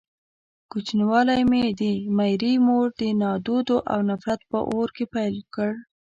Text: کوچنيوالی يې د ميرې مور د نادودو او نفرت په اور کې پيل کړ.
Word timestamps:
کوچنيوالی 0.71 1.37
يې 1.61 1.69
د 1.79 1.81
ميرې 2.17 2.53
مور 2.65 2.87
د 2.99 3.01
نادودو 3.21 3.77
او 3.91 3.99
نفرت 4.09 4.41
په 4.51 4.59
اور 4.73 4.87
کې 4.95 5.05
پيل 5.13 5.35
کړ. 5.55 5.71